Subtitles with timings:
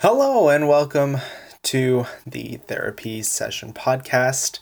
[0.00, 1.16] Hello, and welcome
[1.64, 4.60] to the Therapy Session Podcast.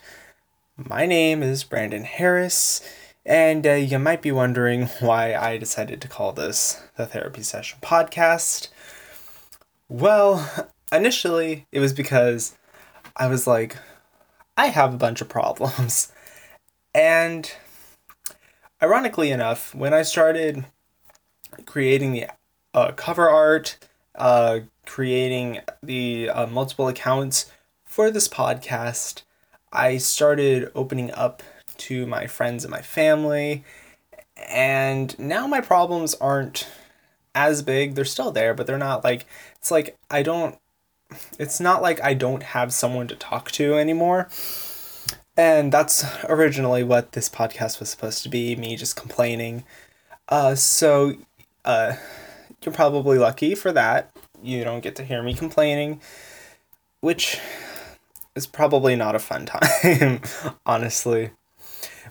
[0.79, 2.81] My name is Brandon Harris,
[3.23, 7.79] and uh, you might be wondering why I decided to call this the Therapy Session
[7.83, 8.69] Podcast.
[9.91, 12.57] Well, initially, it was because
[13.15, 13.77] I was like,
[14.57, 16.11] I have a bunch of problems.
[16.95, 17.53] And
[18.83, 20.65] ironically enough, when I started
[21.67, 22.29] creating the
[22.73, 23.77] uh, cover art,
[24.17, 27.51] uh, creating the uh, multiple accounts
[27.85, 29.23] for this podcast,
[29.73, 31.43] I started opening up
[31.79, 33.65] to my friends and my family.
[34.49, 36.69] And now my problems aren't
[37.35, 37.95] as big.
[37.95, 39.27] They're still there, but they're not like,
[39.57, 40.59] it's like I don't,
[41.39, 44.29] it's not like I don't have someone to talk to anymore.
[45.37, 49.65] And that's originally what this podcast was supposed to be me just complaining.
[50.29, 51.15] Uh, so,
[51.65, 51.97] uh,
[52.63, 54.16] you're probably lucky for that.
[54.43, 56.01] You don't get to hear me complaining,
[57.01, 57.41] which
[58.35, 59.47] is probably not a fun
[59.83, 60.21] time,
[60.65, 61.31] honestly.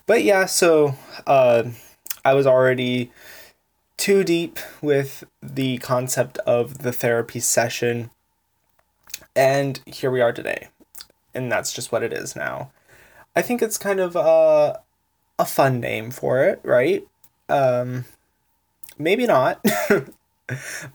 [0.05, 1.63] But yeah, so uh,
[2.23, 3.11] I was already
[3.97, 8.09] too deep with the concept of the therapy session,
[9.35, 10.67] and here we are today.
[11.33, 12.71] And that's just what it is now.
[13.35, 14.79] I think it's kind of a,
[15.37, 17.05] a fun name for it, right?
[17.49, 18.05] Um,
[18.97, 19.63] maybe not.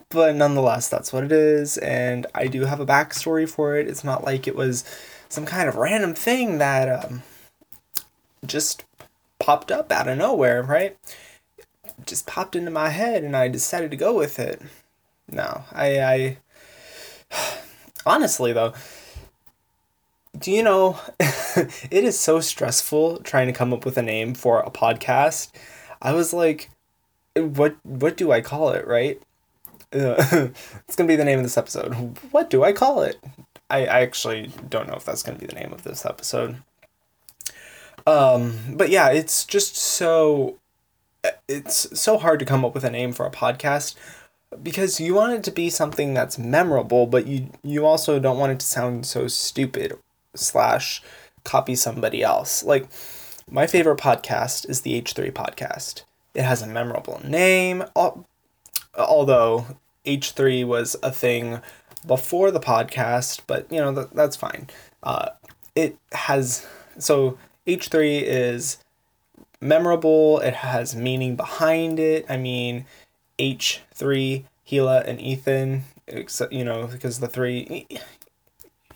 [0.09, 3.87] but nonetheless, that's what it is, and I do have a backstory for it.
[3.87, 4.83] It's not like it was
[5.29, 7.23] some kind of random thing that um,
[8.45, 8.85] just
[9.39, 10.97] popped up out of nowhere, right?
[12.05, 14.61] Just popped into my head, and I decided to go with it.
[15.29, 16.37] No, I, I
[18.05, 18.73] honestly though,
[20.37, 24.61] do you know it is so stressful trying to come up with a name for
[24.61, 25.51] a podcast.
[26.01, 26.69] I was like,
[27.35, 29.21] what what do I call it, right?
[29.93, 31.93] it's gonna be the name of this episode.
[32.31, 33.19] What do I call it?
[33.69, 36.57] I, I actually don't know if that's gonna be the name of this episode.
[38.07, 40.57] Um, but yeah, it's just so
[41.47, 43.95] it's so hard to come up with a name for a podcast
[44.63, 48.51] because you want it to be something that's memorable, but you you also don't want
[48.51, 49.97] it to sound so stupid
[50.35, 51.01] slash
[51.43, 52.63] copy somebody else.
[52.63, 52.87] Like
[53.49, 56.03] my favorite podcast is the H3 podcast.
[56.33, 57.83] It has a memorable name,
[58.97, 59.65] although
[60.05, 61.61] H3 was a thing
[62.05, 64.69] before the podcast, but you know, that, that's fine.
[65.03, 65.29] Uh,
[65.75, 66.65] it has,
[66.97, 67.37] so
[67.67, 68.77] H3 is
[69.59, 72.25] memorable, it has meaning behind it.
[72.27, 72.85] I mean,
[73.39, 77.87] H3, Hila, and Ethan, except, you know, because the three,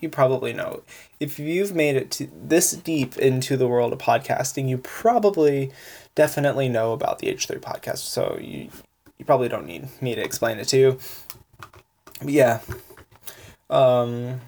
[0.02, 0.82] you probably know.
[1.20, 5.72] If you've made it to this deep into the world of podcasting, you probably
[6.16, 8.00] definitely know about the H3 podcast.
[8.00, 8.70] So you
[9.18, 11.00] you probably don't need me to explain it to you.
[12.20, 12.60] But yeah.
[13.70, 14.42] Um,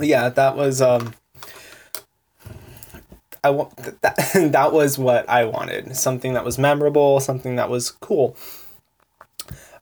[0.00, 1.14] yeah, that was um
[3.44, 4.16] I want that
[4.52, 5.96] that was what I wanted.
[5.96, 8.36] Something that was memorable, something that was cool.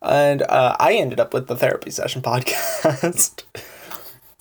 [0.02, 3.42] And uh, I ended up with the therapy session podcast.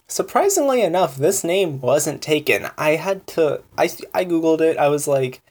[0.07, 2.69] Surprisingly enough, this name wasn't taken.
[2.77, 4.77] I had to I I googled it.
[4.77, 5.41] I was like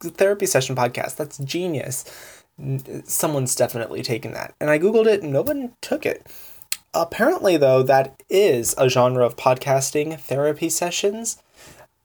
[0.00, 1.16] therapy session podcast.
[1.16, 2.04] That's genius.
[3.04, 4.54] Someone's definitely taken that.
[4.60, 6.26] And I Googled it and no one took it.
[6.94, 11.42] Apparently, though, that is a genre of podcasting, therapy sessions.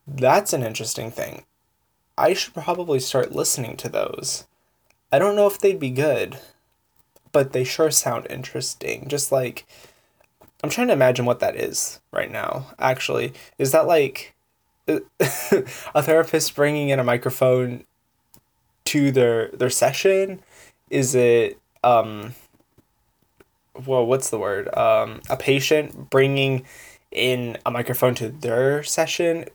[0.06, 1.46] That's an interesting thing.
[2.18, 4.46] I should probably start listening to those.
[5.12, 6.38] I don't know if they'd be good,
[7.32, 9.08] but they sure sound interesting.
[9.08, 9.66] Just like,
[10.64, 13.34] I'm trying to imagine what that is right now, actually.
[13.58, 14.34] Is that like
[14.88, 17.86] a therapist bringing in a microphone
[18.86, 20.42] to their their session?
[20.90, 22.34] Is it um
[23.86, 24.74] well, what's the word?
[24.76, 26.66] Um a patient bringing
[27.12, 29.46] in a microphone to their session?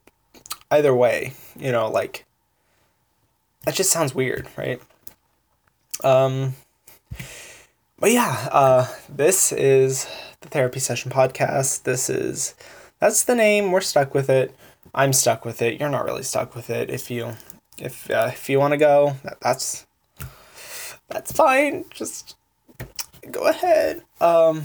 [0.70, 2.24] Either way, you know, like
[3.64, 4.80] that just sounds weird, right?
[6.04, 6.54] Um
[7.98, 10.06] but yeah, uh this is
[10.40, 11.82] the therapy session podcast.
[11.82, 12.54] This is
[13.00, 13.72] that's the name.
[13.72, 14.54] We're stuck with it.
[14.96, 15.78] I'm stuck with it.
[15.78, 17.34] You're not really stuck with it if you
[17.78, 19.86] if uh, if you want to go, that, that's
[21.08, 21.84] that's fine.
[21.90, 22.36] Just
[23.30, 24.02] go ahead.
[24.20, 24.64] Um,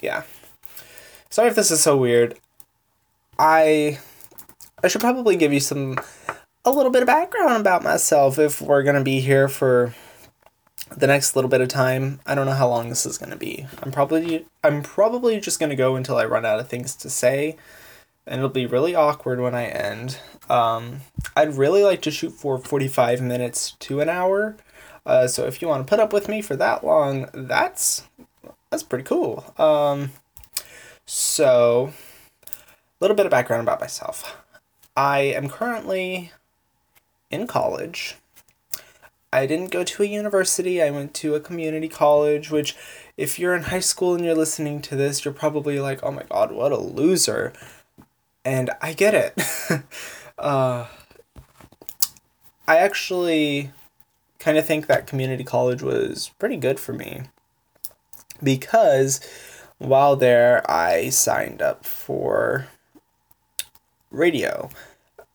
[0.00, 0.24] yeah.
[1.30, 2.38] Sorry if this is so weird.
[3.38, 3.98] I
[4.82, 5.98] I should probably give you some
[6.64, 9.94] a little bit of background about myself if we're gonna be here for
[10.96, 12.20] the next little bit of time.
[12.26, 13.66] I don't know how long this is gonna be.
[13.82, 17.56] I'm probably I'm probably just gonna go until I run out of things to say,
[18.26, 20.18] and it'll be really awkward when I end.
[20.48, 21.00] Um,
[21.36, 24.56] I'd really like to shoot for 45 minutes to an hour.
[25.06, 28.08] Uh, so if you want to put up with me for that long, that's
[28.70, 29.44] that's pretty cool.
[29.58, 30.10] Um,
[31.06, 31.92] so,
[32.48, 32.50] a
[33.00, 34.36] little bit of background about myself.
[34.96, 36.32] I am currently
[37.30, 38.16] in college.
[39.32, 40.80] I didn't go to a university.
[40.82, 42.76] I went to a community college, which,
[43.16, 46.22] if you're in high school and you're listening to this, you're probably like, oh my
[46.22, 47.52] god, what a loser.
[48.44, 49.40] And I get it.
[50.38, 50.86] uh,
[52.66, 53.70] I actually
[54.38, 57.22] kind of think that community college was pretty good for me
[58.42, 59.20] because
[59.78, 62.68] while there, I signed up for
[64.10, 64.70] radio.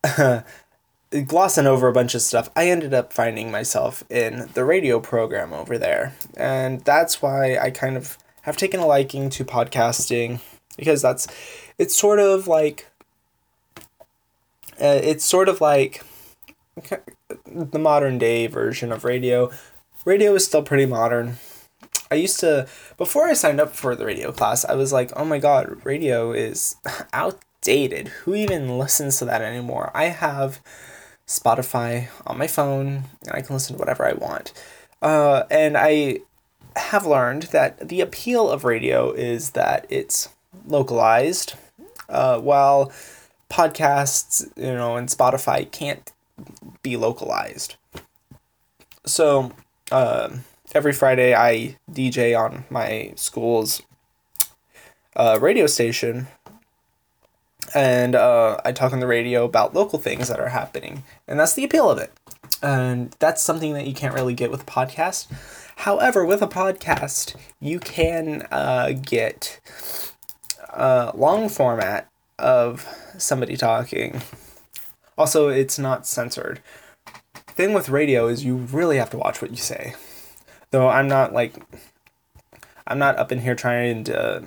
[1.28, 5.54] Glossing over a bunch of stuff, I ended up finding myself in the radio program
[5.54, 6.14] over there.
[6.38, 10.40] And that's why I kind of have taken a liking to podcasting
[10.78, 11.28] because that's
[11.78, 12.89] it's sort of like
[14.82, 16.04] uh, it's sort of like
[17.46, 19.52] the modern day version of radio.
[20.06, 21.38] Radio is still pretty modern.
[22.12, 22.68] I used to
[22.98, 26.32] before I signed up for the radio class, I was like, "Oh my god, radio
[26.32, 26.76] is
[27.14, 28.08] outdated.
[28.24, 30.60] Who even listens to that anymore?" I have
[31.28, 34.54] Spotify on my phone, and I can listen to whatever I want.
[35.02, 36.20] Uh, and I
[36.76, 40.30] have learned that the appeal of radio is that it's
[40.68, 41.54] localized,
[42.10, 42.92] uh, while
[43.50, 46.12] podcasts, you know, and Spotify can't
[46.82, 47.76] be localized.
[49.06, 49.52] So,
[49.92, 50.30] uh,
[50.74, 53.82] every Friday I DJ on my school's
[55.16, 56.28] uh, radio station,
[57.74, 61.54] and uh, I talk on the radio about local things that are happening, and that's
[61.54, 62.14] the appeal of it.
[62.62, 65.28] And that's something that you can't really get with a podcast.
[65.78, 69.60] However, with a podcast, you can uh, get
[70.74, 72.09] uh, long format
[72.40, 72.88] of
[73.18, 74.22] somebody talking.
[75.18, 76.62] Also, it's not censored.
[77.48, 79.94] Thing with radio is you really have to watch what you say.
[80.72, 81.56] Though I'm not like
[82.88, 84.44] I'm not up in here trying to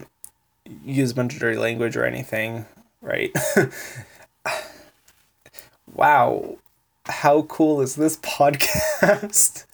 [0.85, 2.67] use a bunch of dirty language or anything,
[3.00, 3.33] right?
[5.95, 6.56] wow.
[7.06, 9.67] How cool is this podcast?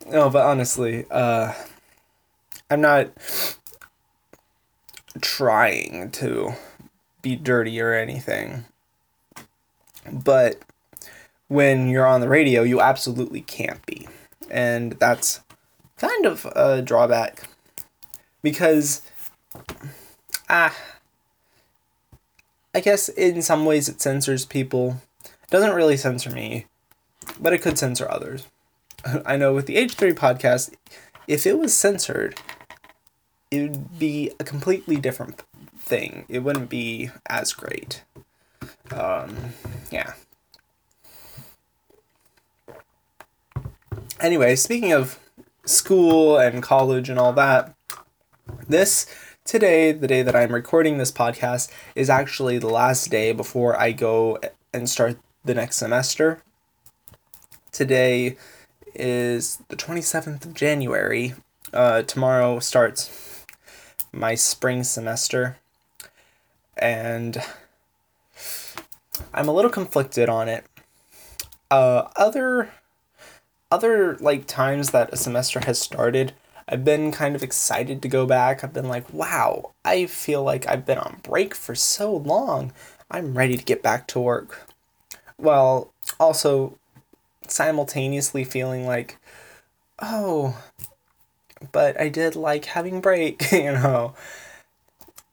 [0.10, 1.52] no, but honestly, uh
[2.68, 3.10] I'm not
[5.20, 6.54] trying to
[7.22, 8.64] be dirty or anything.
[10.10, 10.60] But
[11.48, 14.08] when you're on the radio, you absolutely can't be.
[14.50, 15.40] And that's
[15.96, 17.48] kind of a drawback
[18.42, 19.02] because
[20.48, 20.74] ah
[22.74, 25.02] I guess in some ways it censors people.
[25.24, 26.66] It doesn't really censor me,
[27.40, 28.46] but it could censor others.
[29.26, 30.72] I know with the H3 podcast,
[31.26, 32.38] if it was censored,
[33.50, 35.42] it would be a completely different
[35.90, 36.24] thing.
[36.28, 38.04] It wouldn't be as great.
[38.92, 39.36] Um,
[39.90, 40.14] yeah.
[44.20, 45.18] Anyway, speaking of
[45.64, 47.74] school and college and all that.
[48.68, 49.06] This
[49.44, 53.92] today, the day that I'm recording this podcast, is actually the last day before I
[53.92, 54.38] go
[54.72, 56.42] and start the next semester.
[57.72, 58.36] Today
[58.94, 61.34] is the 27th of January.
[61.72, 63.44] Uh, tomorrow starts
[64.12, 65.56] my spring semester.
[66.80, 67.40] And
[69.32, 70.64] I'm a little conflicted on it.
[71.70, 72.72] Uh, other
[73.70, 76.32] other like times that a semester has started,
[76.68, 78.64] I've been kind of excited to go back.
[78.64, 82.72] I've been like, wow, I feel like I've been on break for so long.
[83.10, 84.68] I'm ready to get back to work.
[85.38, 86.78] Well, also
[87.48, 89.18] simultaneously feeling like,
[90.00, 90.56] oh,
[91.72, 94.14] but I did like having break, you know.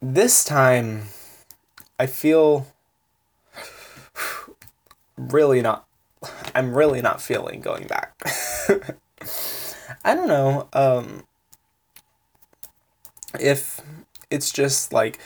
[0.02, 1.04] This time,
[2.00, 2.68] I feel
[5.18, 5.86] really not
[6.56, 8.14] I'm really not feeling going back.
[10.04, 11.24] I don't know um,
[13.40, 13.82] if
[14.30, 15.20] it's just like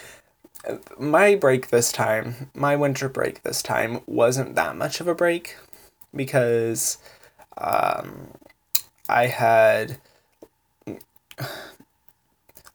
[0.99, 5.57] my break this time, my winter break this time wasn't that much of a break
[6.15, 6.97] because
[7.57, 8.31] um,
[9.09, 9.97] I had.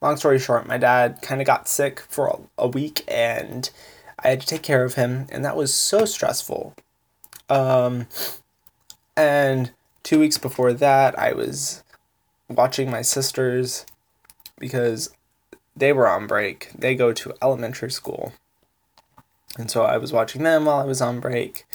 [0.00, 3.70] Long story short, my dad kind of got sick for a, week and
[4.18, 6.74] I had to take care of him, and that was so stressful
[7.48, 8.08] um,
[9.16, 9.70] and
[10.02, 11.82] two weeks before that, I was
[12.48, 13.86] watching my sisters
[14.58, 15.10] because
[15.76, 16.70] they were on break.
[16.76, 18.32] They go to elementary school.
[19.58, 21.66] And so I was watching them while I was on break.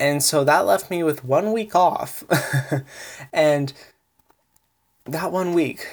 [0.00, 2.24] And so that left me with one week off.
[3.32, 3.72] and
[5.04, 5.86] that one week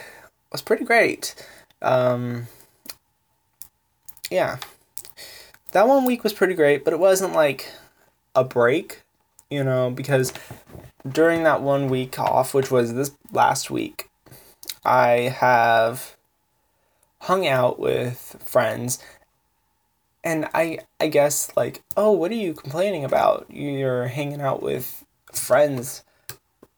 [0.51, 1.35] was pretty great.
[1.81, 2.47] Um,
[4.29, 4.57] yeah.
[5.71, 7.71] That one week was pretty great, but it wasn't like
[8.35, 9.03] a break,
[9.49, 10.33] you know, because
[11.07, 14.09] during that one week off, which was this last week,
[14.83, 16.15] I have
[17.21, 18.99] hung out with friends
[20.23, 23.45] and I I guess like, "Oh, what are you complaining about?
[23.49, 26.03] You're hanging out with friends."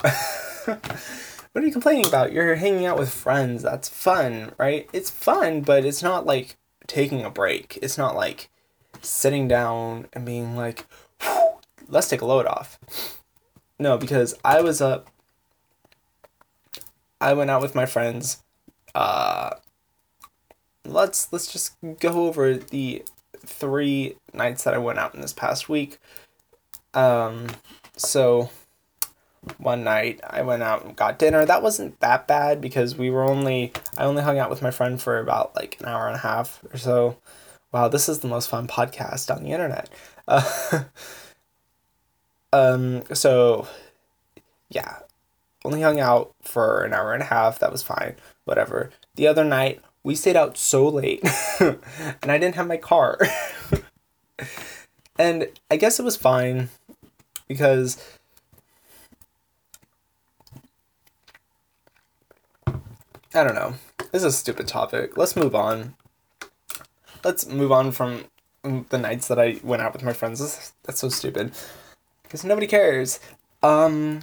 [1.52, 2.32] what are you complaining about?
[2.32, 3.62] You're hanging out with friends.
[3.62, 4.90] That's fun, right?
[4.94, 6.56] It's fun, but it's not like
[6.88, 7.78] taking a break.
[7.82, 8.50] It's not like
[9.02, 10.86] sitting down and being like,
[11.88, 12.80] let's take a load off.
[13.78, 15.10] No, because I was up.
[17.20, 18.42] I went out with my friends.
[18.96, 19.52] Uh,
[20.86, 23.04] let's let's just go over the
[23.40, 25.98] three nights that I went out in this past week.
[26.94, 27.48] Um,
[27.98, 28.50] so
[29.58, 31.46] one night I went out and got dinner.
[31.46, 35.02] That wasn't that bad because we were only I only hung out with my friend
[35.02, 37.18] for about like an hour and a half or so.
[37.72, 39.90] Wow, this is the most fun podcast on the internet.
[40.28, 40.84] Uh,
[42.54, 43.68] um, so
[44.70, 45.00] yeah,
[45.66, 47.60] only hung out for an hour and a half.
[47.60, 48.16] That was fine.
[48.46, 48.92] Whatever.
[49.16, 51.24] The other night we stayed out so late,
[51.60, 53.20] and I didn't have my car.
[55.20, 56.70] and I guess it was fine
[57.48, 57.98] because
[63.34, 63.76] I don't know.
[64.12, 65.16] This is a stupid topic.
[65.16, 65.96] Let's move on.
[67.24, 68.26] Let's move on from
[68.64, 70.74] the nights that I went out with my friends.
[70.84, 71.54] That's so stupid.
[72.24, 73.20] Because nobody cares.
[73.64, 74.22] Um,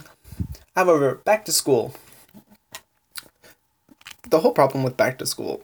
[0.75, 1.95] however, back to school.
[4.29, 5.63] The whole problem with back to school.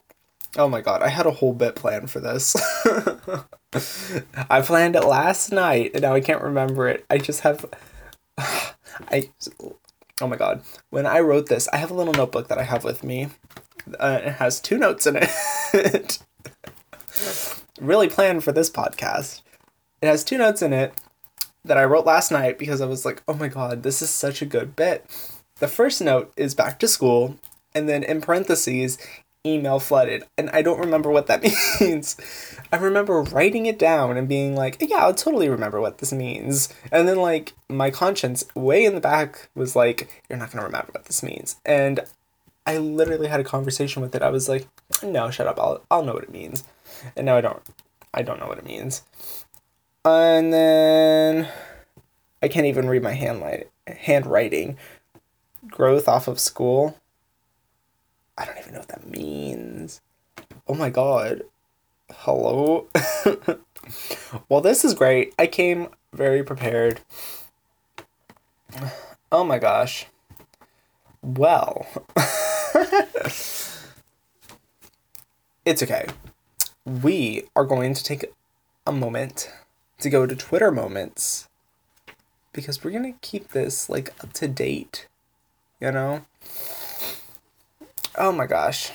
[0.57, 2.55] Oh my god, I had a whole bit planned for this.
[4.49, 7.05] I planned it last night and now I can't remember it.
[7.09, 7.65] I just have.
[8.37, 9.29] I
[10.21, 10.61] oh my god.
[10.89, 13.29] When i wrote this i have a little notebook that i have with me.
[13.99, 16.19] Uh, it has two notes in it.
[17.81, 19.41] Really planned for this podcast.
[20.01, 20.93] It has two notes in it
[21.65, 24.41] that i wrote last night because i was like oh my god this is such
[24.41, 25.05] a good bit.
[25.59, 27.37] The first note is back to school
[27.73, 28.97] and then in parentheses
[29.45, 31.43] email flooded and i don't remember what that
[31.79, 32.17] means
[32.71, 36.73] I remember writing it down and being like, yeah, I'll totally remember what this means.
[36.91, 40.65] And then, like, my conscience way in the back was like, you're not going to
[40.65, 41.57] remember what this means.
[41.65, 42.01] And
[42.65, 44.21] I literally had a conversation with it.
[44.21, 44.67] I was like,
[45.03, 45.59] no, shut up.
[45.59, 46.63] I'll, I'll know what it means.
[47.15, 47.61] And now I don't.
[48.13, 49.03] I don't know what it means.
[50.03, 51.47] And then
[52.41, 54.77] I can't even read my handlight, handwriting.
[55.67, 56.97] Growth off of school.
[58.37, 60.01] I don't even know what that means.
[60.67, 61.43] Oh my god
[62.11, 62.87] hello.
[64.49, 65.33] well, this is great.
[65.37, 67.01] I came very prepared.
[69.31, 70.05] Oh my gosh.
[71.21, 71.87] Well,
[75.65, 76.05] it's okay.
[76.85, 78.25] We are going to take
[78.85, 79.51] a moment
[79.99, 81.47] to go to Twitter moments
[82.53, 85.07] because we're going to keep this like up to date,
[85.79, 86.25] you know?
[88.17, 88.91] Oh my gosh.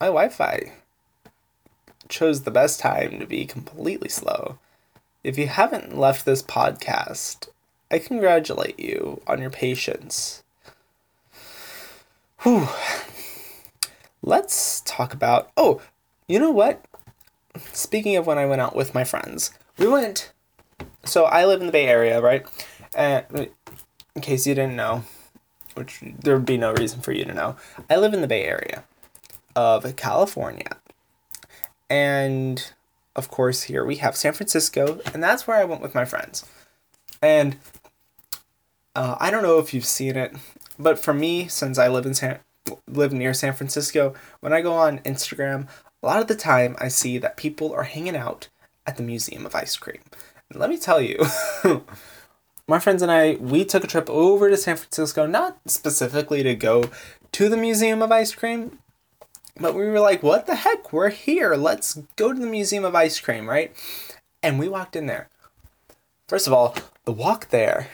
[0.00, 0.72] My Wi Fi
[2.08, 4.58] chose the best time to be completely slow.
[5.24, 7.48] If you haven't left this podcast,
[7.90, 10.44] I congratulate you on your patience.
[12.42, 12.68] Whew.
[14.22, 15.50] Let's talk about.
[15.56, 15.80] Oh,
[16.28, 16.84] you know what?
[17.72, 20.32] Speaking of when I went out with my friends, we went.
[21.04, 22.46] So I live in the Bay Area, right?
[22.94, 23.50] And
[24.14, 25.02] in case you didn't know,
[25.74, 27.56] which there would be no reason for you to know,
[27.88, 28.84] I live in the Bay Area
[29.54, 30.78] of California.
[31.88, 32.72] And
[33.16, 36.44] of course, here we have San Francisco, and that's where I went with my friends.
[37.22, 37.56] And
[38.96, 40.34] uh, I don't know if you've seen it,
[40.78, 42.40] but for me, since I live in San
[42.88, 45.68] live near San Francisco, when I go on Instagram,
[46.02, 48.48] a lot of the time I see that people are hanging out
[48.86, 50.00] at the Museum of Ice Cream.
[50.50, 51.18] And let me tell you,
[52.66, 56.54] my friends and I, we took a trip over to San Francisco, not specifically to
[56.54, 56.90] go
[57.32, 58.78] to the Museum of Ice Cream,
[59.60, 60.92] but we were like, what the heck?
[60.92, 61.54] We're here.
[61.54, 63.74] Let's go to the Museum of Ice Cream, right?
[64.42, 65.28] And we walked in there.
[66.26, 67.88] First of all, the walk there.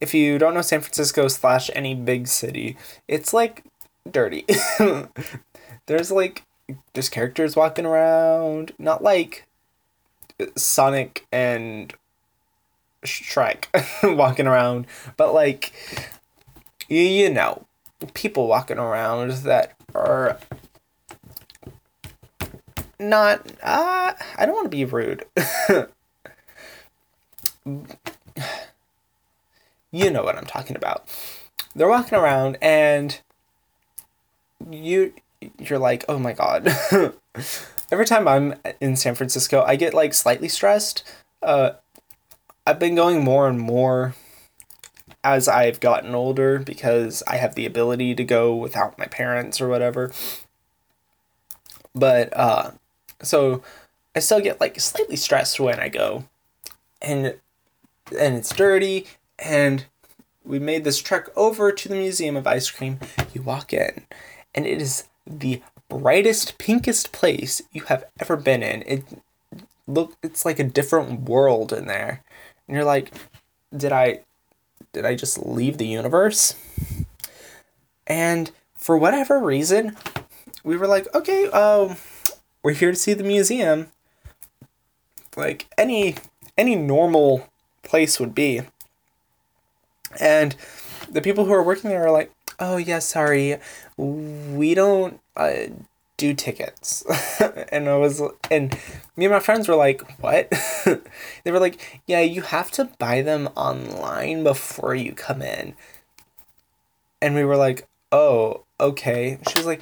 [0.00, 3.64] If you don't know San Francisco slash any big city, it's like
[4.10, 4.46] dirty.
[5.86, 6.44] there's like
[6.92, 9.46] there's characters walking around, not like
[10.56, 11.92] Sonic and
[13.04, 13.66] Shrek
[14.16, 14.86] walking around,
[15.16, 15.72] but like
[16.88, 17.66] you, you know,
[18.14, 20.38] people walking around that are
[22.98, 25.24] not uh, I don't want to be rude.
[29.90, 31.08] you know what I'm talking about.
[31.74, 33.20] They're walking around and
[34.70, 35.12] you
[35.58, 36.68] you're like, "Oh my god."
[37.90, 41.04] Every time I'm in San Francisco, I get like slightly stressed.
[41.42, 41.72] Uh
[42.68, 44.14] I've been going more and more
[45.24, 49.68] as I've gotten older because I have the ability to go without my parents or
[49.68, 50.12] whatever.
[51.94, 52.72] But uh
[53.22, 53.62] so
[54.14, 56.24] I still get like slightly stressed when I go.
[57.00, 57.36] And
[58.20, 59.06] and it's dirty
[59.38, 59.86] and
[60.44, 62.98] we made this trek over to the Museum of Ice Cream.
[63.32, 64.04] You walk in
[64.54, 68.82] and it is the brightest pinkest place you have ever been in.
[68.82, 69.04] It
[69.86, 72.22] look it's like a different world in there.
[72.68, 73.12] And you're like,
[73.76, 74.20] did I
[74.92, 76.54] did I just leave the universe?
[78.06, 79.96] And for whatever reason,
[80.64, 81.96] we were like, okay, um,
[82.62, 83.88] we're here to see the museum.
[85.36, 86.16] Like any
[86.56, 87.48] any normal
[87.82, 88.62] place would be.
[90.20, 90.56] And
[91.08, 93.58] the people who are working there are like, oh yeah, sorry,
[93.96, 95.68] we don't uh,
[96.18, 97.02] do tickets.
[97.72, 98.20] and I was,
[98.50, 98.76] and
[99.16, 100.52] me and my friends were like, what?
[101.44, 105.74] they were like, yeah, you have to buy them online before you come in.
[107.22, 109.38] And we were like, oh, okay.
[109.48, 109.80] She was like,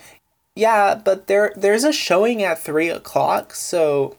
[0.54, 4.16] yeah, but there there's a showing at three o'clock, so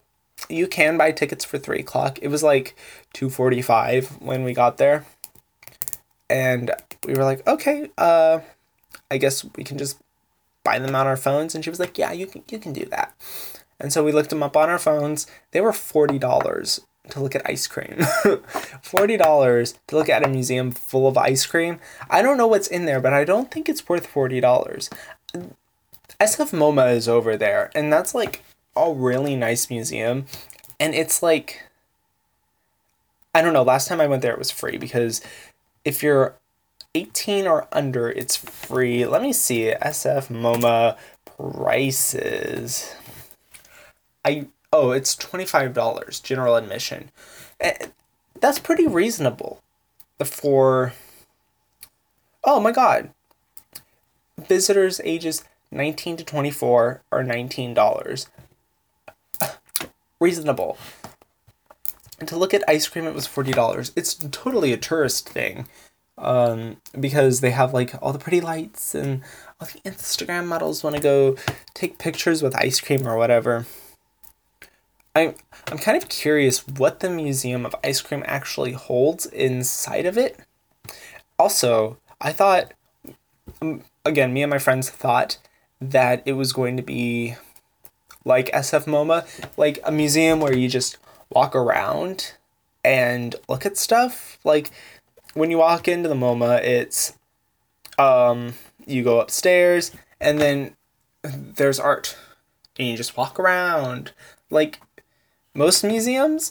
[0.48, 2.20] you can buy tickets for three o'clock.
[2.22, 2.76] It was like
[3.12, 5.04] two forty five when we got there.
[6.30, 6.70] And
[7.04, 8.38] we were like, okay, uh
[9.10, 9.98] I guess we can just
[10.68, 12.84] buy them on our phones and she was like yeah you can you can do
[12.86, 13.14] that.
[13.80, 15.28] And so we looked them up on our phones.
[15.52, 17.94] They were $40 to look at ice cream.
[18.00, 21.78] $40 to look at a museum full of ice cream.
[22.10, 24.90] I don't know what's in there but i don't think it's worth $40
[26.20, 28.42] sf moma is over there and that's like
[28.76, 30.26] a really nice museum.
[30.78, 31.64] And it's like
[33.34, 35.22] i don't know last time i went there it was free because
[35.84, 36.37] if you're
[36.94, 39.06] 18 or under, it's free.
[39.06, 42.94] Let me see SF MoMA prices.
[44.24, 47.10] I oh, it's $25 general admission.
[47.60, 47.86] Eh,
[48.40, 49.62] that's pretty reasonable
[50.24, 50.92] for
[52.44, 53.10] Oh my god.
[54.38, 58.26] Visitors ages 19 to 24 are $19.
[60.20, 60.78] Reasonable.
[62.18, 63.92] And to look at ice cream, it was $40.
[63.94, 65.66] It's totally a tourist thing
[66.18, 69.22] um, because they have like all the pretty lights and
[69.60, 71.36] all the Instagram models want to go
[71.74, 73.66] take pictures with ice cream or whatever.
[75.14, 75.34] I'm
[75.70, 80.38] I'm kind of curious what the Museum of Ice Cream actually holds inside of it.
[81.38, 82.72] Also, I thought
[83.60, 85.38] um, again, me and my friends thought
[85.80, 87.36] that it was going to be
[88.24, 89.26] like SF MoMA,
[89.56, 90.98] like a museum where you just
[91.30, 92.34] walk around
[92.84, 94.38] and look at stuff.
[94.44, 94.70] Like
[95.34, 97.14] when you walk into the MoMA, it's
[97.98, 98.54] um,
[98.86, 100.76] you go upstairs and then
[101.22, 102.16] there's art,
[102.78, 104.12] and you just walk around
[104.50, 104.80] like
[105.54, 106.50] most museums,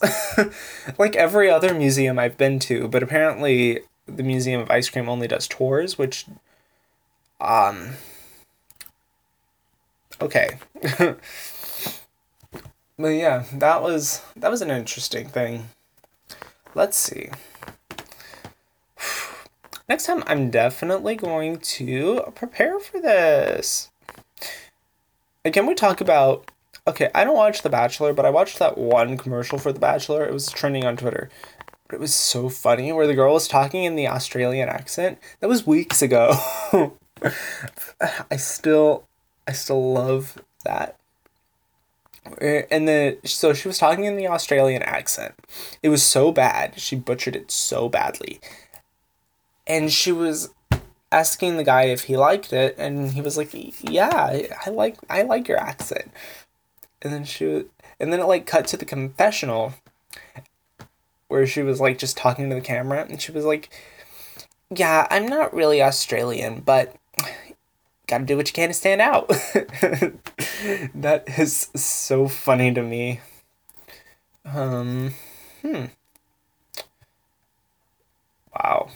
[0.97, 2.87] like every other museum I've been to.
[2.87, 6.25] But apparently, the Museum of Ice Cream only does tours, which
[7.39, 7.91] um.
[10.19, 10.57] Okay.
[12.97, 15.69] but yeah, that was that was an interesting thing.
[16.75, 17.29] Let's see.
[19.89, 23.89] Next time, I'm definitely going to prepare for this.
[25.45, 26.51] Again, we talk about.
[26.85, 30.25] Okay, I don't watch The Bachelor, but I watched that one commercial for The Bachelor.
[30.25, 31.29] It was trending on Twitter.
[31.91, 35.19] It was so funny where the girl was talking in the Australian accent.
[35.39, 36.35] That was weeks ago.
[38.31, 39.05] I still,
[39.47, 40.97] I still love that.
[42.41, 45.33] Eh, and then, so she was talking in the Australian accent.
[45.81, 46.77] It was so bad.
[46.77, 48.41] She butchered it so badly
[49.67, 50.49] and she was
[51.11, 53.49] asking the guy if he liked it and he was like
[53.83, 56.11] yeah i like i like your accent.
[57.01, 57.65] And then she
[57.99, 59.73] and then it like cut to the confessional
[61.27, 63.69] where she was like just talking to the camera and she was like
[64.75, 66.95] yeah i'm not really australian but
[68.07, 69.29] gotta do what you can to stand out.
[70.95, 73.19] That is so funny to me.
[74.43, 75.13] Um
[75.61, 75.85] hmm.
[78.55, 78.89] Wow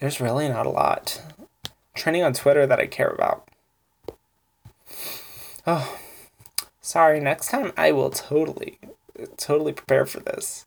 [0.00, 1.20] there's really not a lot
[1.94, 3.48] trending on Twitter that I care about.
[5.66, 5.98] Oh,
[6.80, 7.20] sorry.
[7.20, 8.78] Next time I will totally,
[9.36, 10.66] totally prepare for this.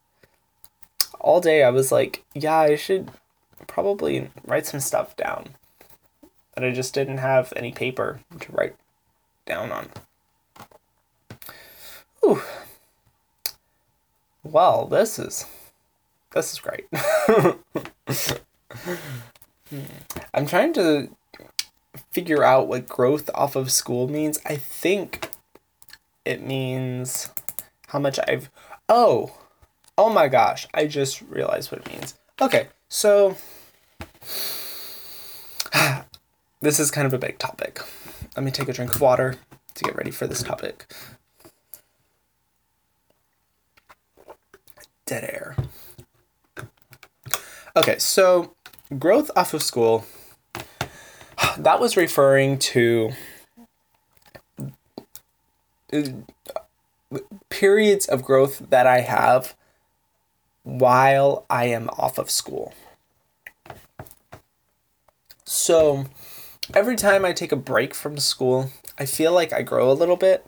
[1.20, 3.12] All day I was like, yeah, I should
[3.68, 5.56] probably write some stuff down.
[6.54, 8.76] But I just didn't have any paper to write
[9.46, 9.90] down on.
[12.26, 12.42] Ooh.
[14.44, 15.46] Well, this is
[16.34, 16.88] this is great.
[20.34, 21.16] I'm trying to
[22.12, 24.40] figure out what growth off of school means.
[24.46, 25.30] I think
[26.26, 27.30] it means
[27.88, 28.50] how much I've.
[28.90, 29.38] Oh!
[29.98, 32.16] Oh my gosh, I just realized what it means.
[32.42, 33.36] Okay, so
[36.62, 37.82] this is kind of a big topic.
[38.36, 39.36] Let me take a drink of water
[39.76, 40.92] to get ready for this topic.
[45.06, 45.56] Dead air.
[47.76, 48.54] Okay, so
[48.98, 50.06] growth off of school,
[51.58, 53.12] that was referring to
[57.50, 59.56] periods of growth that I have
[60.64, 62.74] while I am off of school.
[65.44, 66.06] So,
[66.74, 70.16] every time I take a break from school, I feel like I grow a little
[70.16, 70.46] bit.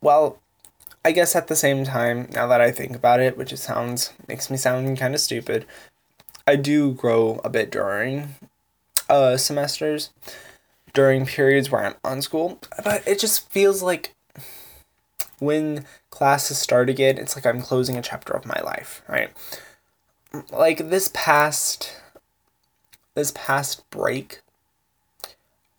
[0.00, 0.40] Well,
[1.04, 4.12] I guess at the same time, now that I think about it, which it sounds
[4.26, 5.66] makes me sound kind of stupid,
[6.46, 8.34] I do grow a bit during
[9.08, 10.10] uh semesters,
[10.92, 14.14] during periods where I'm on school, but it just feels like
[15.38, 19.30] when classes start again, it's like I'm closing a chapter of my life, right?
[20.50, 22.00] Like this past
[23.14, 24.40] this past break,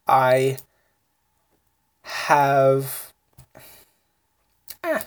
[0.08, 0.58] I
[2.04, 3.14] have
[4.84, 5.02] eh,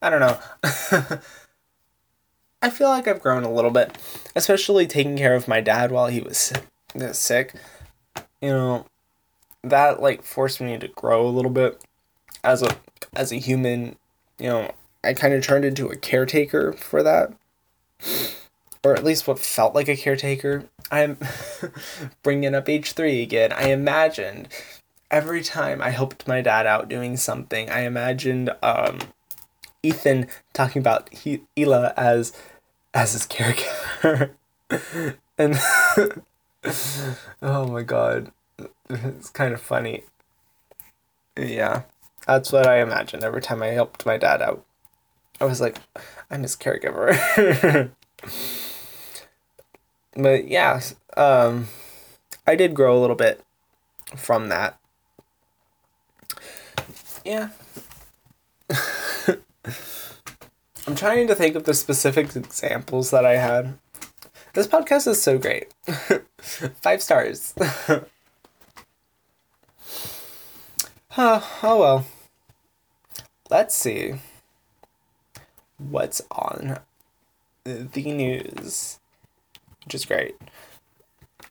[0.00, 1.18] I don't know.
[2.62, 3.98] I feel like I've grown a little bit,
[4.36, 6.52] especially taking care of my dad while he was
[7.12, 7.54] sick.
[8.40, 8.86] You know,
[9.62, 11.82] that like forced me to grow a little bit
[12.44, 12.76] as a
[13.14, 13.96] as a human.
[14.38, 14.70] You know,
[15.02, 17.32] I kind of turned into a caretaker for that,
[18.84, 20.64] or at least what felt like a caretaker.
[20.90, 21.18] I'm
[22.22, 23.52] bringing up H three again.
[23.52, 24.48] I imagined
[25.10, 28.98] every time I helped my dad out doing something, I imagined um,
[29.82, 32.32] Ethan talking about he- as
[32.94, 34.36] as his character,
[35.38, 35.58] and
[37.42, 38.32] oh my god,
[38.88, 40.04] it's kind of funny.
[41.36, 41.82] Yeah,
[42.26, 44.64] that's what I imagined every time I helped my dad out.
[45.40, 45.78] I was like,
[46.30, 47.90] I'm his caregiver.
[50.14, 50.80] but yeah,
[51.16, 51.68] um,
[52.46, 53.42] I did grow a little bit
[54.14, 54.78] from that
[57.24, 57.48] yeah.
[60.86, 63.78] I'm trying to think of the specific examples that I had.
[64.54, 65.72] This podcast is so great.
[66.80, 67.54] Five stars.
[71.10, 72.06] huh, oh well.
[73.48, 74.14] Let's see
[75.78, 76.80] what's on
[77.64, 78.98] the news,
[79.84, 80.34] which is great.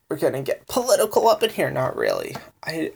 [0.10, 1.72] We're gonna get political up in here.
[1.72, 2.36] Not really.
[2.64, 2.92] I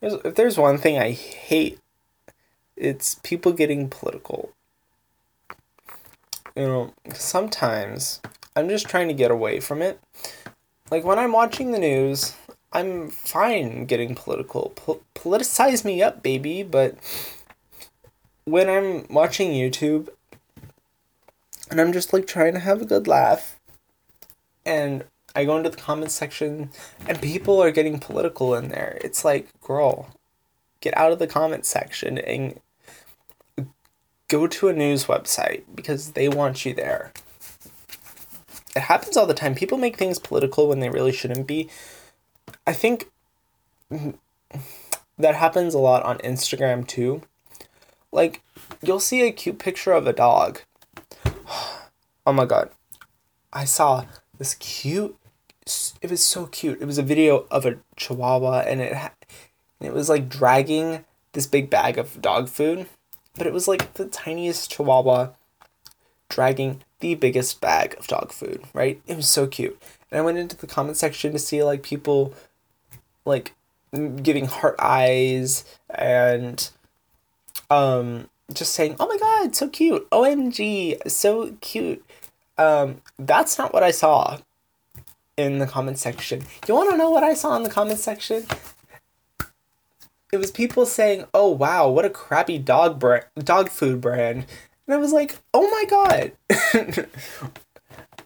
[0.00, 1.80] if there's one thing I hate,
[2.76, 4.52] it's people getting political.
[6.56, 8.20] You know, sometimes
[8.54, 10.00] I'm just trying to get away from it.
[10.90, 12.36] Like when I'm watching the news,
[12.72, 14.72] I'm fine getting political.
[14.76, 16.96] Po- politicize me up, baby, but
[18.44, 20.08] when I'm watching YouTube
[21.70, 23.58] and I'm just like trying to have a good laugh
[24.64, 26.70] and I go into the comments section
[27.08, 28.98] and people are getting political in there.
[29.02, 30.10] It's like, girl,
[30.80, 32.60] get out of the comment section and
[34.34, 37.12] go to a news website because they want you there.
[38.74, 39.54] It happens all the time.
[39.54, 41.68] People make things political when they really shouldn't be.
[42.66, 43.10] I think
[43.90, 47.22] that happens a lot on Instagram too.
[48.10, 48.42] Like,
[48.82, 50.60] you'll see a cute picture of a dog.
[52.26, 52.70] Oh my god.
[53.52, 54.06] I saw
[54.38, 55.14] this cute
[56.00, 56.80] it was so cute.
[56.80, 59.12] It was a video of a chihuahua and it ha-
[59.80, 62.86] it was like dragging this big bag of dog food,
[63.36, 65.30] but it was like the tiniest chihuahua
[66.28, 69.00] dragging the biggest bag of dog food, right?
[69.06, 69.80] It was so cute.
[70.10, 72.34] And I went into the comment section to see like people
[73.24, 73.54] like
[74.22, 76.68] giving heart eyes and
[77.70, 80.08] um just saying, "Oh my god, so cute.
[80.10, 82.04] OMG, so cute."
[82.58, 84.38] Um that's not what I saw
[85.36, 86.42] in the comment section.
[86.68, 88.46] You want to know what I saw in the comment section?
[90.34, 94.46] It was people saying, "Oh wow, what a crappy dog brand, dog food brand,"
[94.84, 96.32] and I was like, "Oh my god!"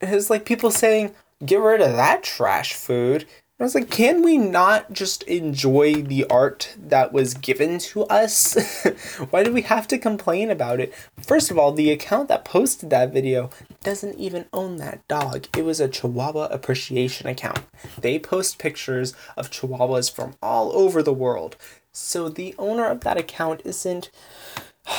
[0.00, 3.26] it was like people saying, "Get rid of that trash food,"
[3.60, 8.56] I was like, can we not just enjoy the art that was given to us?
[9.30, 10.94] Why do we have to complain about it?
[11.20, 13.50] First of all, the account that posted that video
[13.82, 15.48] doesn't even own that dog.
[15.56, 17.58] It was a Chihuahua appreciation account.
[18.00, 21.56] They post pictures of Chihuahuas from all over the world.
[21.92, 24.10] So the owner of that account isn't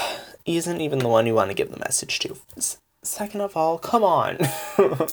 [0.46, 2.38] isn't even the one you want to give the message to.
[3.02, 4.38] Second of all, come on.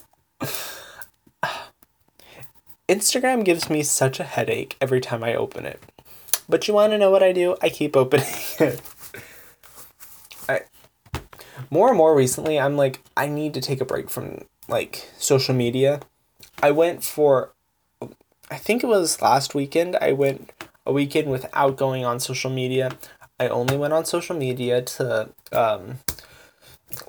[2.88, 5.82] Instagram gives me such a headache every time I open it.
[6.48, 7.56] But you want to know what I do?
[7.60, 8.26] I keep opening
[8.60, 8.80] it.
[10.48, 10.60] I
[11.70, 15.54] more and more recently, I'm like I need to take a break from like social
[15.54, 16.00] media.
[16.62, 17.52] I went for,
[18.50, 19.96] I think it was last weekend.
[19.96, 20.50] I went
[20.86, 22.92] a weekend without going on social media.
[23.38, 25.98] I only went on social media to um,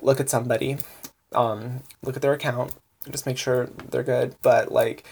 [0.02, 0.76] look at somebody,
[1.32, 2.74] um, look at their account,
[3.10, 4.36] just make sure they're good.
[4.42, 5.06] But like,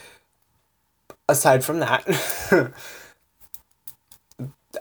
[1.28, 2.04] aside from that,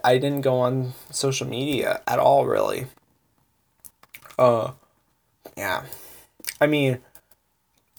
[0.03, 2.87] I didn't go on social media at all, really.
[4.37, 4.71] Uh,
[5.55, 5.83] yeah.
[6.59, 6.99] I mean,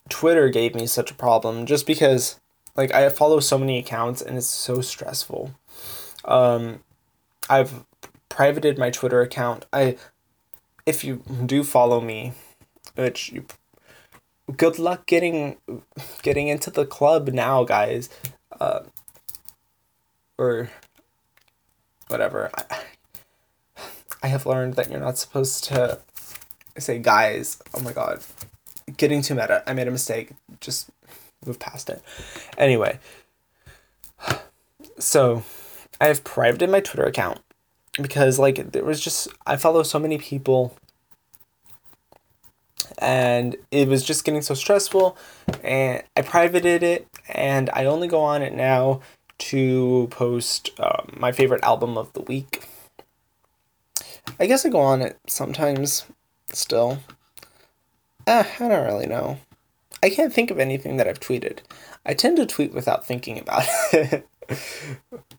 [0.09, 2.39] Twitter gave me such a problem just because,
[2.77, 5.53] like, I follow so many accounts and it's so stressful.
[6.27, 6.81] Um,
[7.49, 7.85] I've
[8.29, 9.65] privated my Twitter account.
[9.73, 9.97] I,
[10.85, 12.33] if you do follow me,
[12.95, 13.47] which you,
[14.57, 15.57] good luck getting,
[16.23, 18.09] getting into the club now, guys.
[18.61, 18.81] Uh,
[20.39, 20.71] or
[22.09, 22.51] whatever.
[22.55, 22.81] I,
[24.23, 26.01] I have learned that you're not supposed to
[26.79, 27.59] say guys.
[27.75, 28.21] Oh my god.
[28.97, 29.63] Getting too meta.
[29.67, 30.31] I made a mistake.
[30.61, 30.91] Just
[31.45, 32.03] move past it.
[32.57, 32.99] Anyway.
[34.99, 35.43] So,
[36.01, 37.41] I have privated my Twitter account
[38.01, 40.77] because like there was just I follow so many people
[42.99, 45.17] and it was just getting so stressful
[45.63, 49.01] and I privated it and I only go on it now
[49.39, 52.69] to post um, my favorite album of the week.
[54.41, 56.07] I guess I go on it sometimes
[56.53, 56.99] still.
[58.27, 59.39] Eh, I don't really know.
[60.03, 61.59] I can't think of anything that I've tweeted.
[62.05, 64.29] I tend to tweet without thinking about it,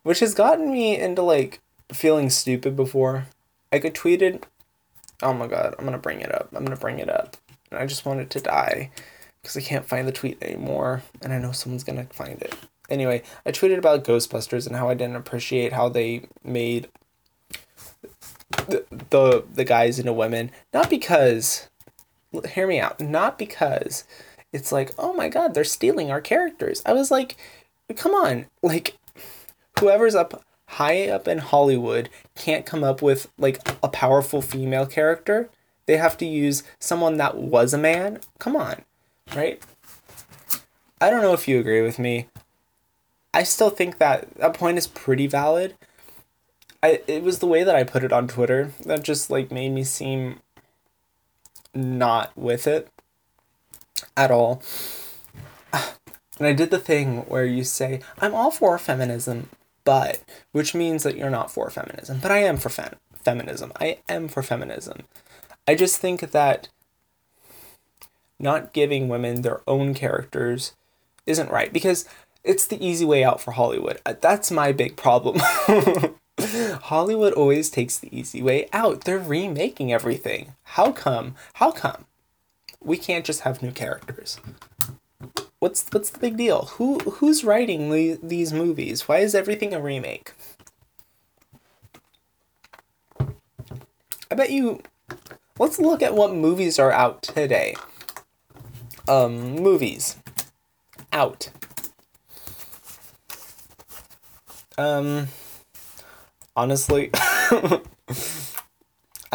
[0.07, 1.59] which has gotten me into like
[1.91, 3.25] feeling stupid before.
[3.73, 4.43] I could tweeted,
[5.21, 6.47] oh my god, I'm gonna bring it up.
[6.55, 7.35] I'm gonna bring it up.
[7.69, 8.89] And I just wanted to die
[9.41, 12.55] because I can't find the tweet anymore, and I know someone's gonna find it.
[12.89, 16.87] Anyway, I tweeted about Ghostbusters and how I didn't appreciate how they made
[18.69, 20.51] the the, the guys into women.
[20.73, 21.67] Not because,
[22.53, 23.01] hear me out.
[23.01, 24.05] Not because
[24.53, 26.81] it's like, oh my god, they're stealing our characters.
[26.85, 27.35] I was like,
[27.97, 28.95] come on, like
[29.79, 35.49] whoever's up high up in Hollywood can't come up with like a powerful female character.
[35.85, 38.19] They have to use someone that was a man.
[38.39, 38.83] Come on,
[39.35, 39.61] right?
[40.99, 42.27] I don't know if you agree with me.
[43.33, 45.75] I still think that that point is pretty valid.
[46.83, 49.69] I it was the way that I put it on Twitter that just like made
[49.69, 50.39] me seem
[51.73, 52.89] not with it
[54.15, 54.61] at all.
[56.39, 59.49] And I did the thing where you say, I'm all for feminism,
[59.87, 60.21] but,
[60.51, 62.19] which means that you're not for feminism.
[62.21, 63.71] But I am for fem- feminism.
[63.79, 65.03] I am for feminism.
[65.65, 66.67] I just think that
[68.37, 70.75] not giving women their own characters
[71.25, 72.03] isn't right because
[72.43, 74.01] it's the easy way out for Hollywood.
[74.05, 75.39] Uh, that's my big problem.
[76.39, 79.05] Hollywood always takes the easy way out.
[79.05, 80.53] They're remaking everything.
[80.63, 81.35] How come?
[81.53, 82.03] How come?
[82.83, 84.37] We can't just have new characters.
[85.59, 86.65] What's what's the big deal?
[86.75, 89.07] Who who's writing the, these movies?
[89.07, 90.33] Why is everything a remake?
[94.29, 94.81] I bet you
[95.57, 97.75] let's look at what movies are out today.
[99.07, 100.17] Um movies
[101.11, 101.49] out
[104.77, 105.29] Um,
[106.55, 107.81] honestly, I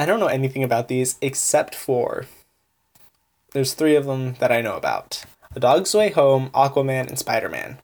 [0.06, 2.26] don't know anything about these except for
[3.52, 5.24] there's three of them that I know about
[5.55, 7.79] A Dog's Way Home, Aquaman, and Spider Man.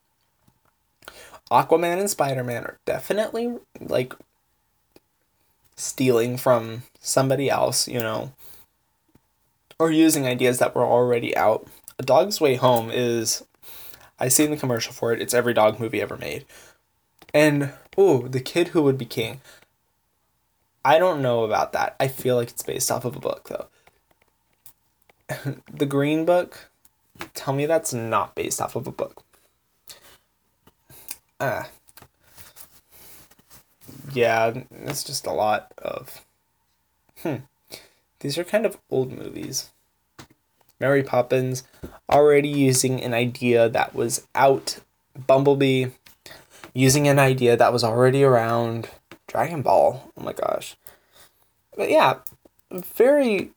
[1.50, 4.14] Aquaman and Spider Man are definitely like
[5.76, 8.32] stealing from somebody else, you know,
[9.78, 11.66] or using ideas that were already out.
[11.98, 13.44] A Dog's Way Home is,
[14.18, 16.46] I've seen the commercial for it, it's every dog movie ever made.
[17.34, 19.40] And oh, the kid who would be king.
[20.84, 21.96] I don't know about that.
[22.00, 23.66] I feel like it's based off of a book though.
[25.72, 26.67] the Green Book,
[27.34, 29.22] tell me that's not based off of a book.
[31.40, 31.64] Uh,
[34.12, 36.24] yeah, it's just a lot of.
[37.22, 37.36] Hmm.
[38.20, 39.70] These are kind of old movies.
[40.80, 41.64] Mary Poppins,
[42.08, 44.80] already using an idea that was out.
[45.26, 45.86] Bumblebee,
[46.74, 48.88] using an idea that was already around
[49.26, 50.12] Dragon Ball.
[50.16, 50.76] Oh my gosh.
[51.76, 52.18] But yeah,
[52.70, 53.50] very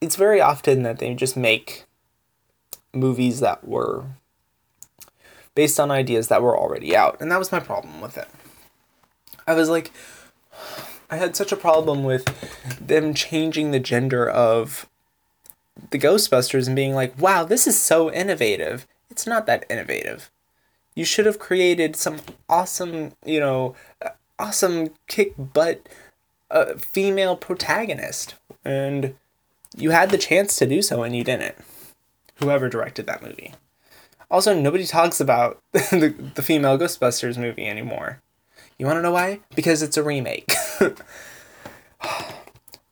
[0.00, 1.84] it's very often that they just make
[2.94, 4.04] movies that were
[5.54, 8.28] based on ideas that were already out, and that was my problem with it.
[9.46, 9.92] I was like
[11.10, 12.24] I had such a problem with
[12.84, 14.88] them changing the gender of
[15.90, 20.30] the Ghostbusters and being like, "Wow, this is so innovative." It's not that innovative.
[20.94, 22.18] You should have created some
[22.48, 23.76] awesome, you know,
[24.38, 25.88] awesome kick butt
[26.50, 28.34] uh, female protagonist.
[28.64, 29.14] And
[29.76, 31.56] you had the chance to do so and you didn't.
[32.36, 33.54] Whoever directed that movie.
[34.30, 38.20] Also, nobody talks about the, the female Ghostbusters movie anymore.
[38.78, 39.40] You want to know why?
[39.54, 40.52] Because it's a remake.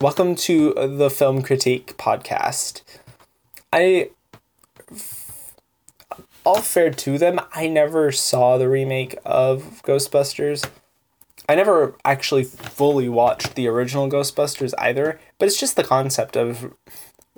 [0.00, 2.82] Welcome to the Film Critique Podcast.
[3.70, 4.10] I.
[6.44, 10.66] All fair to them, I never saw the remake of Ghostbusters.
[11.48, 16.72] I never actually fully watched the original Ghostbusters either, but it's just the concept of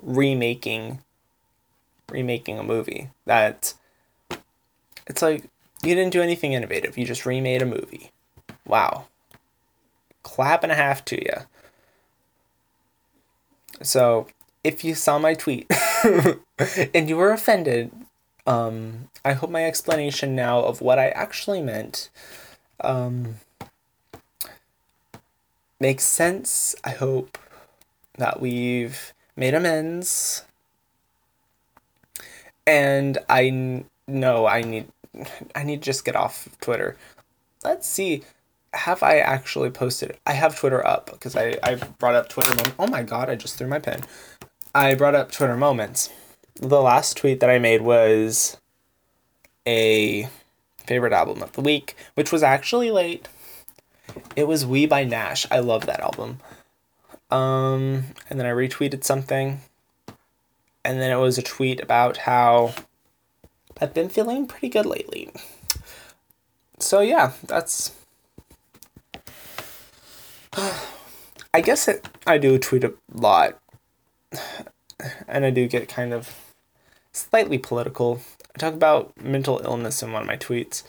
[0.01, 0.99] remaking
[2.09, 3.73] remaking a movie that
[5.05, 5.43] it's like
[5.83, 6.97] you didn't do anything innovative.
[6.97, 8.11] You just remade a movie.
[8.65, 9.07] Wow.
[10.23, 11.45] Clap and a half to you.
[13.81, 14.27] So,
[14.63, 15.71] if you saw my tweet
[16.93, 17.91] and you were offended,
[18.47, 22.09] um, I hope my explanation now of what I actually meant
[22.81, 23.35] um,
[25.79, 26.75] makes sense.
[26.83, 27.37] I hope
[28.17, 30.43] that we've made amends.
[32.67, 34.87] And I know I need
[35.55, 36.95] I need to just get off Twitter.
[37.63, 38.23] Let's see
[38.77, 40.17] have I actually posted?
[40.25, 42.53] I have Twitter up because I, I brought up Twitter.
[42.55, 44.01] Mom- oh my god, I just threw my pen.
[44.73, 46.09] I brought up Twitter moments.
[46.55, 48.57] The last tweet that I made was
[49.65, 50.27] a
[50.85, 53.27] favorite album of the week, which was actually late.
[54.35, 55.45] It was We by Nash.
[55.51, 56.39] I love that album.
[57.29, 59.61] Um, and then I retweeted something.
[60.87, 62.73] And then it was a tweet about how
[63.81, 65.33] I've been feeling pretty good lately.
[66.79, 67.91] So yeah, that's
[71.53, 73.59] I guess it, I do tweet a lot,
[75.27, 76.33] and I do get kind of
[77.11, 78.21] slightly political.
[78.55, 80.83] I talk about mental illness in one of my tweets,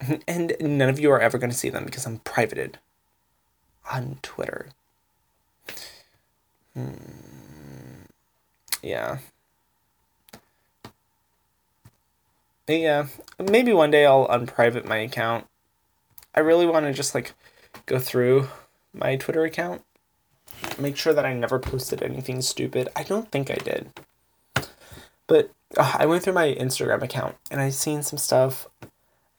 [0.26, 2.78] and none of you are ever going to see them because I'm privated
[3.92, 4.68] on Twitter.
[6.72, 7.39] Hmm.
[8.82, 9.18] Yeah.
[12.68, 15.46] Yeah, maybe one day I'll unprivate my account.
[16.34, 17.32] I really want to just like
[17.86, 18.48] go through
[18.92, 19.82] my Twitter account,
[20.78, 22.88] make sure that I never posted anything stupid.
[22.94, 23.90] I don't think I did.
[25.26, 28.68] But uh, I went through my Instagram account and I seen some stuff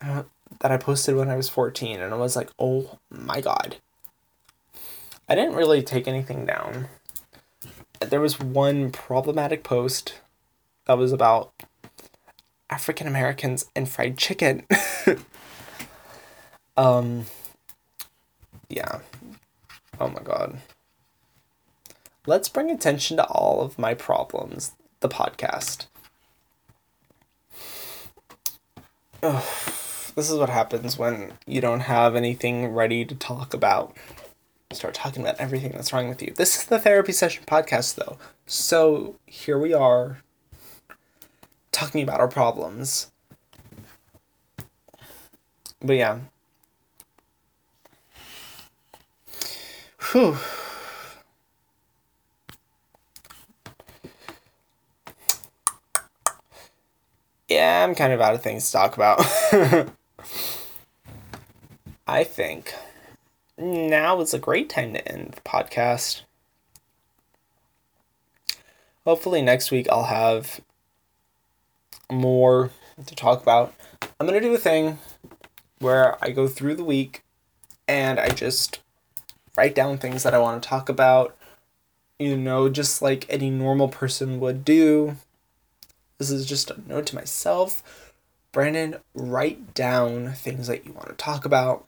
[0.02, 0.24] uh,
[0.60, 3.78] that I posted when I was 14 and I was like, "Oh my god."
[5.30, 6.90] I didn't really take anything down.
[8.02, 10.16] There was one problematic post
[10.86, 11.54] that was about
[12.70, 14.66] African Americans and fried chicken.
[16.78, 17.26] um
[18.70, 19.00] yeah.
[20.00, 20.58] Oh my god.
[22.26, 24.72] Let's bring attention to all of my problems.
[25.02, 25.86] The podcast.
[29.24, 29.44] Ugh,
[30.16, 33.96] this is what happens when you don't have anything ready to talk about.
[34.74, 36.34] Start talking about everything that's wrong with you.
[36.36, 38.18] This is the therapy session podcast, though.
[38.46, 40.22] So here we are
[41.72, 43.12] talking about our problems.
[45.82, 46.20] But yeah,
[50.12, 50.38] Whew.
[57.48, 59.20] Yeah, I'm kind of out of things to talk about.
[62.08, 62.74] I think
[63.62, 66.24] now is a great time to end the podcast.
[69.06, 70.62] Hopefully, next week I'll have
[72.12, 72.72] more
[73.06, 73.74] to talk about.
[74.20, 75.00] I'm going to do a thing
[75.80, 77.24] where I go through the week
[77.88, 78.80] and I just
[79.58, 81.36] write down things that I want to talk about,
[82.20, 85.18] you know, just like any normal person would do.
[86.18, 88.14] This is just a note to myself.
[88.52, 91.86] Brandon, write down things that you want to talk about.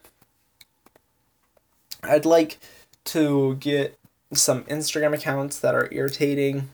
[2.03, 2.59] I'd like
[3.05, 3.97] to get
[4.33, 6.69] some Instagram accounts that are irritating.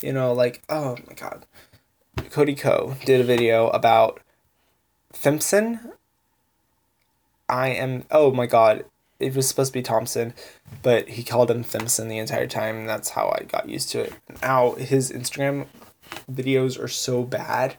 [0.00, 1.46] You know, like, oh my god.
[2.30, 4.20] Cody Ko did a video about
[5.12, 5.92] Thimpson.
[7.48, 8.84] I am, oh my god,
[9.20, 10.34] it was supposed to be Thompson,
[10.82, 14.00] but he called him Thimpson the entire time, and that's how I got used to
[14.00, 14.14] it.
[14.42, 15.66] Now his Instagram
[16.30, 17.76] videos are so bad.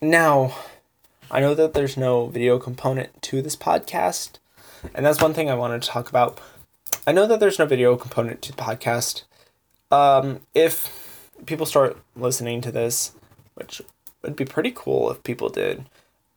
[0.00, 0.54] Now,
[1.30, 4.38] I know that there's no video component to this podcast,
[4.94, 6.40] and that's one thing I wanted to talk about.
[7.06, 9.24] I know that there's no video component to the podcast.
[9.90, 13.12] Um, if people start listening to this,
[13.54, 13.80] which
[14.22, 15.86] would be pretty cool if people did,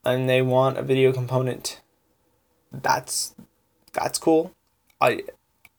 [0.05, 1.81] and they want a video component,
[2.71, 3.33] that's
[3.93, 4.53] that's cool.
[5.01, 5.23] I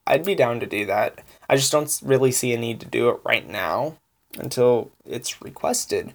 [0.06, 1.20] I'd be down to do that.
[1.48, 3.96] I just don't really see a need to do it right now
[4.38, 6.12] until it's requested.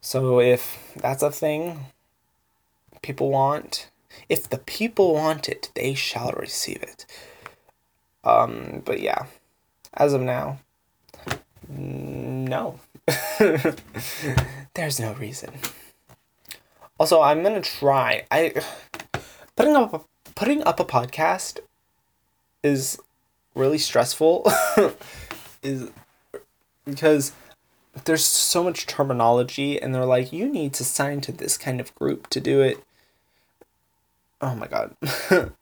[0.00, 1.86] So if that's a thing
[3.02, 3.90] people want,
[4.28, 7.06] if the people want it, they shall receive it.
[8.24, 9.26] Um, but yeah,
[9.94, 10.58] as of now,
[11.68, 12.80] no.
[14.74, 15.52] There's no reason.
[16.98, 18.26] Also, I'm gonna try.
[18.30, 18.54] I
[19.56, 20.00] putting up a,
[20.34, 21.60] putting up a podcast
[22.62, 22.98] is
[23.54, 24.50] really stressful.
[25.62, 25.90] is
[26.84, 27.32] because
[28.04, 31.94] there's so much terminology, and they're like, you need to sign to this kind of
[31.94, 32.82] group to do it.
[34.40, 34.94] Oh my god.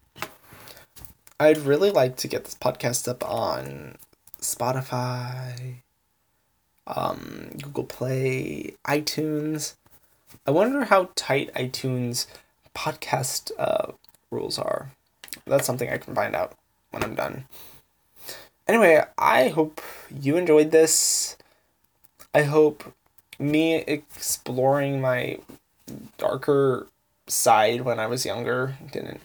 [1.41, 3.97] I'd really like to get this podcast up on
[4.41, 5.77] Spotify,
[6.87, 9.75] um, Google Play, iTunes.
[10.47, 12.27] I wonder how tight iTunes
[12.75, 13.93] podcast uh,
[14.31, 14.93] rules are.
[15.47, 16.53] That's something I can find out
[16.91, 17.47] when I'm done.
[18.69, 21.37] Anyway, I hope you enjoyed this.
[22.35, 22.93] I hope
[23.39, 25.39] me exploring my
[26.19, 26.89] darker
[27.27, 29.21] side when I was younger didn't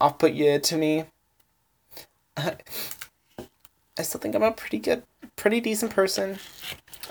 [0.00, 1.04] off put you to me.
[2.36, 5.02] I still think I'm a pretty good,
[5.36, 6.38] pretty decent person.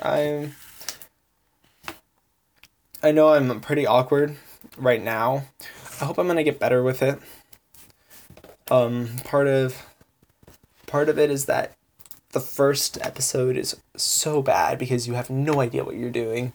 [0.01, 0.55] I'm.
[3.01, 4.37] I know I'm pretty awkward
[4.77, 5.45] right now.
[6.01, 7.19] I hope I'm gonna get better with it.
[8.69, 9.85] Um, part of
[10.87, 11.75] part of it is that
[12.31, 16.53] the first episode is so bad because you have no idea what you're doing.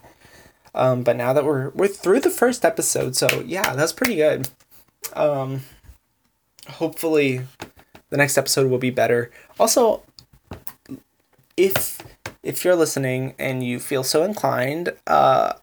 [0.73, 4.49] Um, but now that we're we're through the first episode, so yeah, that's pretty good.
[5.13, 5.61] Um,
[6.67, 7.41] hopefully,
[8.09, 9.31] the next episode will be better.
[9.59, 10.03] Also,
[11.57, 11.99] if
[12.43, 15.53] if you're listening and you feel so inclined, uh,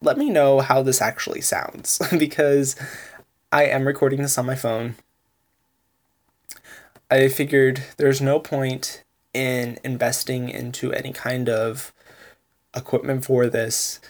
[0.00, 2.76] let me know how this actually sounds because
[3.52, 4.96] I am recording this on my phone.
[7.10, 9.02] I figured there's no point
[9.32, 11.92] in investing into any kind of
[12.74, 14.00] equipment for this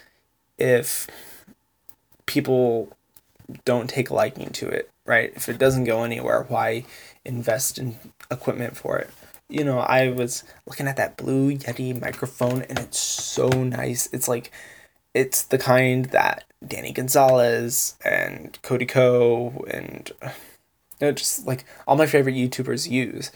[0.57, 1.07] if
[2.25, 2.95] people
[3.65, 5.31] don't take liking to it, right?
[5.35, 6.85] If it doesn't go anywhere, why
[7.25, 7.97] invest in
[8.29, 9.09] equipment for it?
[9.47, 14.07] You know, I was looking at that Blue Yeti microphone and it's so nice.
[14.13, 14.51] It's like,
[15.13, 21.95] it's the kind that Danny Gonzalez and Cody Ko and you know, just like all
[21.95, 23.31] my favorite YouTubers use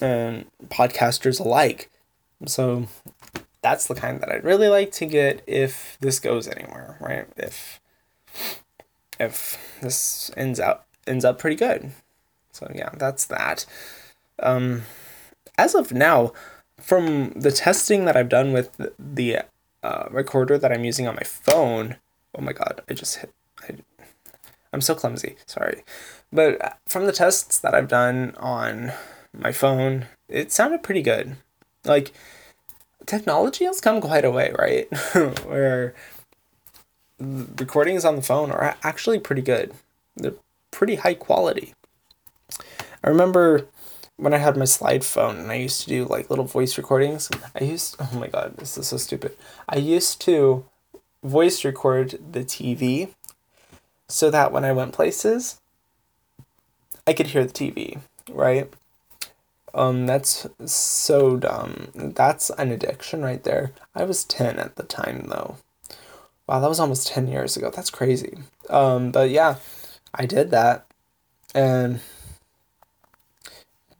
[0.00, 1.88] and podcasters alike.
[2.46, 2.88] So
[3.62, 7.26] that's the kind that I'd really like to get if this goes anywhere, right?
[7.36, 7.80] If
[9.18, 11.92] if this ends up ends up pretty good.
[12.50, 13.64] So yeah, that's that.
[14.42, 14.82] Um,
[15.56, 16.32] as of now,
[16.80, 19.42] from the testing that I've done with the,
[19.82, 21.96] uh, recorder that I'm using on my phone,
[22.36, 23.32] oh my god, I just hit.
[23.62, 23.76] I,
[24.72, 25.36] I'm so clumsy.
[25.46, 25.84] Sorry,
[26.32, 28.92] but from the tests that I've done on
[29.32, 31.36] my phone, it sounded pretty good.
[31.84, 32.12] Like
[33.06, 34.86] technology has come quite a way, right?
[35.44, 35.94] Where
[37.18, 39.72] recordings on the phone are actually pretty good.
[40.16, 40.34] They're
[40.70, 41.74] pretty high quality.
[43.04, 43.66] I remember
[44.16, 47.30] when I had my slide phone and I used to do like little voice recordings.
[47.58, 49.36] I used oh my god, this is so stupid.
[49.68, 50.64] I used to
[51.22, 53.10] voice record the TV
[54.08, 55.60] so that when I went places
[57.06, 57.98] I could hear the TV,
[58.30, 58.72] right?
[59.74, 61.88] Um, that's so dumb.
[61.94, 63.72] That's an addiction right there.
[63.94, 65.56] I was 10 at the time though.
[66.46, 67.70] Wow, that was almost 10 years ago.
[67.74, 68.38] That's crazy.
[68.68, 69.56] Um, but yeah,
[70.14, 70.86] I did that.
[71.54, 72.00] And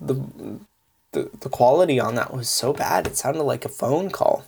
[0.00, 0.22] the,
[1.12, 3.06] the the quality on that was so bad.
[3.06, 4.44] It sounded like a phone call.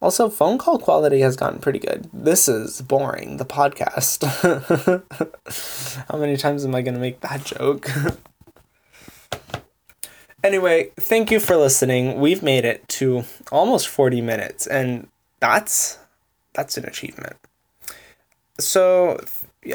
[0.00, 2.08] Also, phone call quality has gotten pretty good.
[2.12, 4.22] This is boring, the podcast.
[6.08, 7.90] How many times am I going to make that joke?
[10.44, 12.20] Anyway, thank you for listening.
[12.20, 15.08] We've made it to almost 40 minutes and
[15.40, 15.98] that's
[16.54, 17.36] that's an achievement.
[18.60, 19.20] So,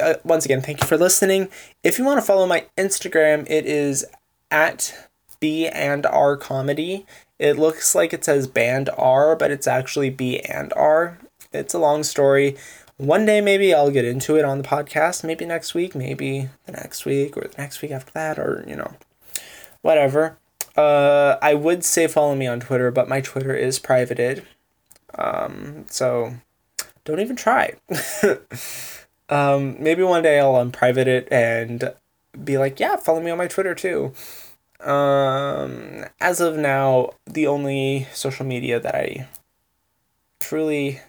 [0.00, 1.48] uh, once again, thank you for listening.
[1.82, 4.04] If you want to follow my Instagram, it is
[4.50, 5.08] at
[5.40, 7.06] B and R comedy.
[7.38, 11.18] It looks like it says band R, but it's actually B and R.
[11.52, 12.56] It's a long story.
[12.96, 15.24] One day maybe I'll get into it on the podcast.
[15.24, 18.76] Maybe next week, maybe the next week or the next week after that, or you
[18.76, 18.94] know,
[19.82, 20.36] whatever.
[20.76, 24.44] Uh, I would say follow me on Twitter, but my Twitter is privated.
[25.16, 26.34] Um, so
[27.04, 27.74] don't even try.
[29.28, 31.92] um, maybe one day I'll unprivate it and
[32.42, 34.12] be like, yeah, follow me on my Twitter too.
[34.80, 39.28] Um, as of now, the only social media that I
[40.40, 41.00] truly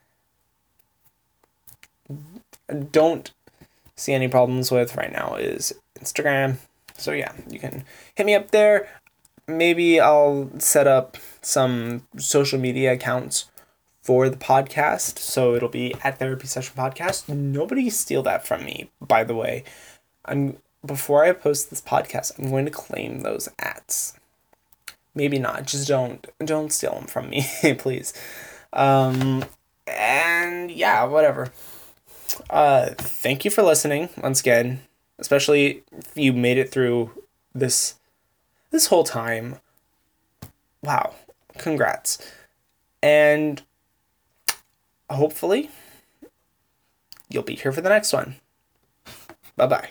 [2.91, 3.32] don't
[3.95, 6.57] see any problems with right now is Instagram.
[6.97, 7.84] So yeah, you can
[8.16, 8.88] hit me up there
[9.48, 13.50] maybe I'll set up some social media accounts
[14.02, 15.20] for the podcast.
[15.20, 17.28] So it'll be at Therapy Session Podcast.
[17.28, 19.64] Nobody steal that from me, by the way.
[20.26, 24.14] I'm before I post this podcast, I'm going to claim those ads.
[25.16, 25.66] Maybe not.
[25.66, 28.14] Just don't don't steal them from me, please.
[28.74, 29.46] Um,
[29.88, 31.52] and yeah, whatever.
[32.50, 34.82] Uh, thank you for listening once again,
[35.20, 37.12] especially if you made it through
[37.54, 37.96] this
[38.76, 39.56] this whole time.
[40.84, 41.16] Wow,
[41.58, 42.18] congrats.
[43.02, 43.62] And
[45.10, 45.70] hopefully
[47.30, 48.36] you'll be here for the next one.
[49.56, 49.90] Bye bye.